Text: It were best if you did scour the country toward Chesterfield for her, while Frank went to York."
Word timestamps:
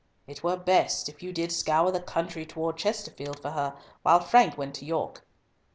It 0.25 0.41
were 0.41 0.57
best 0.57 1.09
if 1.09 1.21
you 1.21 1.31
did 1.31 1.51
scour 1.51 1.91
the 1.91 1.99
country 1.99 2.43
toward 2.43 2.75
Chesterfield 2.77 3.39
for 3.39 3.51
her, 3.51 3.75
while 4.01 4.19
Frank 4.19 4.57
went 4.57 4.73
to 4.77 4.85
York." 4.85 5.27